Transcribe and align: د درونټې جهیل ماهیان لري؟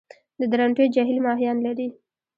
د 0.39 0.41
درونټې 0.51 0.85
جهیل 0.95 1.19
ماهیان 1.25 1.57
لري؟ 1.65 1.87